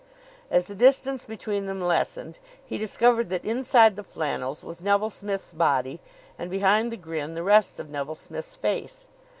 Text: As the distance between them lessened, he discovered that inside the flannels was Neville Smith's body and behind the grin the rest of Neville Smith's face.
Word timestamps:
As 0.49 0.65
the 0.65 0.73
distance 0.73 1.25
between 1.25 1.67
them 1.67 1.79
lessened, 1.79 2.39
he 2.65 2.79
discovered 2.79 3.29
that 3.29 3.45
inside 3.45 3.95
the 3.95 4.03
flannels 4.03 4.63
was 4.63 4.81
Neville 4.81 5.11
Smith's 5.11 5.53
body 5.53 6.01
and 6.39 6.49
behind 6.49 6.91
the 6.91 6.97
grin 6.97 7.35
the 7.35 7.43
rest 7.43 7.79
of 7.79 7.87
Neville 7.87 8.15
Smith's 8.15 8.55
face. 8.55 9.05